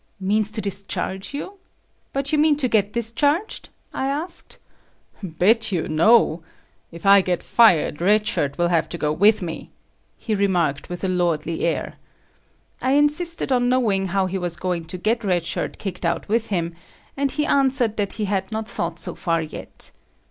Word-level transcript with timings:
"Means 0.19 0.49
to 0.53 0.61
discharge 0.61 1.31
you? 1.31 1.59
But 2.11 2.31
you 2.31 2.39
mean 2.39 2.55
to 2.55 2.67
get 2.67 2.93
discharged?" 2.93 3.69
I 3.93 4.07
asked. 4.07 4.57
"Bet 5.21 5.71
you, 5.71 5.87
no. 5.87 6.41
If 6.91 7.05
I 7.05 7.21
get 7.21 7.43
fired, 7.43 8.01
Red 8.01 8.25
Shirt 8.25 8.57
will 8.57 8.69
have 8.69 8.89
to 8.89 8.97
go 8.97 9.11
with 9.11 9.43
me," 9.43 9.69
he 10.17 10.33
remarked 10.33 10.89
with 10.89 11.03
a 11.03 11.07
lordly 11.07 11.65
air. 11.65 11.97
I 12.81 12.93
insisted 12.93 13.51
on 13.51 13.69
knowing 13.69 14.07
how 14.07 14.25
he 14.25 14.39
was 14.39 14.57
going 14.57 14.85
to 14.85 14.97
get 14.97 15.23
Red 15.23 15.45
Shirt 15.45 15.77
kicked 15.77 16.03
out 16.03 16.27
with 16.27 16.47
him, 16.47 16.73
and 17.15 17.31
he 17.33 17.45
answered 17.45 17.97
that 17.97 18.13
he 18.13 18.25
had 18.25 18.51
not 18.51 18.67
thought 18.67 18.97
so 18.99 19.13
far 19.13 19.43
yet. 19.43 19.91